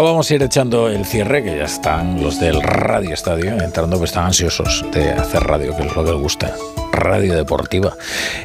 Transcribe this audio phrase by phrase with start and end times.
[0.00, 4.06] vamos a ir echando el cierre, que ya están los del Radio Estadio entrando, que
[4.06, 6.54] están ansiosos de hacer radio, que es lo que les gusta.
[6.92, 7.92] Radio deportiva.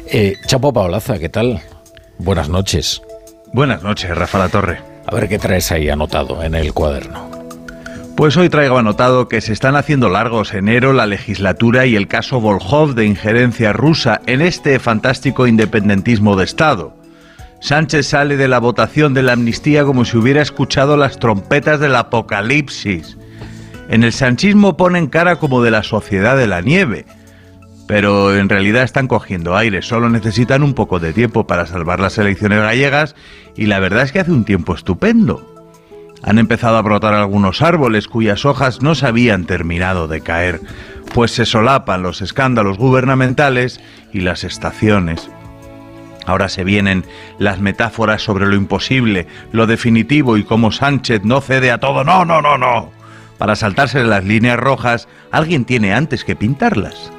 [0.06, 1.62] Eh, Chapo Paolaza, ¿qué tal?
[2.18, 3.00] Buenas noches.
[3.52, 4.82] Buenas noches, Rafa La Torre.
[5.06, 7.30] A ver qué traes ahí anotado en el cuaderno.
[8.14, 12.40] Pues hoy traigo anotado que se están haciendo largos enero la legislatura y el caso
[12.40, 16.97] Volhov de injerencia rusa en este fantástico independentismo de Estado.
[17.60, 21.96] Sánchez sale de la votación de la amnistía como si hubiera escuchado las trompetas del
[21.96, 23.18] apocalipsis.
[23.88, 27.04] En el sanchismo ponen cara como de la sociedad de la nieve,
[27.88, 32.18] pero en realidad están cogiendo aire, solo necesitan un poco de tiempo para salvar las
[32.18, 33.16] elecciones gallegas
[33.56, 35.54] y la verdad es que hace un tiempo estupendo.
[36.22, 40.60] Han empezado a brotar algunos árboles cuyas hojas no se habían terminado de caer,
[41.14, 43.80] pues se solapan los escándalos gubernamentales
[44.12, 45.30] y las estaciones.
[46.28, 47.06] Ahora se vienen
[47.38, 52.04] las metáforas sobre lo imposible, lo definitivo y cómo Sánchez no cede a todo.
[52.04, 52.90] No, no, no, no.
[53.38, 57.10] Para saltarse las líneas rojas, alguien tiene antes que pintarlas.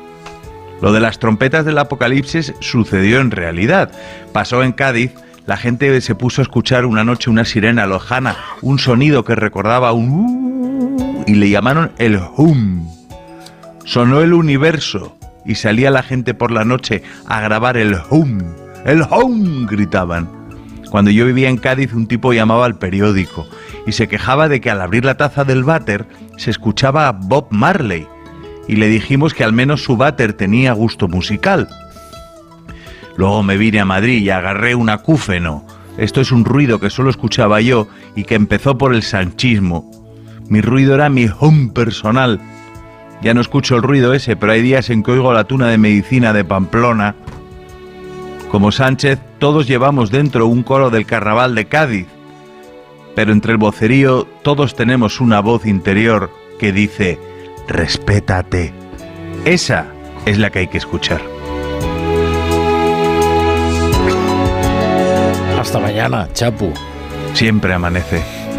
[0.79, 3.91] Lo de las trompetas del apocalipsis sucedió en realidad.
[4.31, 5.11] Pasó en Cádiz,
[5.47, 9.91] la gente se puso a escuchar una noche una sirena lojana, un sonido que recordaba
[9.91, 11.23] un...
[11.25, 12.87] Y le llamaron el hum.
[13.85, 19.03] Sonó el universo y salía la gente por la noche a grabar el hum ¡El
[19.09, 19.67] home!
[19.69, 20.29] gritaban.
[20.89, 23.47] Cuando yo vivía en Cádiz, un tipo llamaba al periódico
[23.85, 27.47] y se quejaba de que al abrir la taza del váter se escuchaba a Bob
[27.51, 28.07] Marley
[28.67, 31.67] y le dijimos que al menos su váter tenía gusto musical.
[33.17, 35.65] Luego me vine a Madrid y agarré un acúfeno.
[35.97, 39.91] Esto es un ruido que solo escuchaba yo y que empezó por el sanchismo.
[40.47, 42.39] Mi ruido era mi home personal.
[43.21, 45.77] Ya no escucho el ruido ese, pero hay días en que oigo la tuna de
[45.77, 47.15] medicina de Pamplona
[48.49, 52.07] como Sánchez, todos llevamos dentro un coro del carnaval de Cádiz,
[53.15, 57.19] pero entre el vocerío todos tenemos una voz interior que dice,
[57.67, 58.73] respétate.
[59.45, 59.87] Esa
[60.25, 61.21] es la que hay que escuchar.
[65.59, 66.73] Hasta mañana, Chapu.
[67.33, 68.38] Siempre amanece.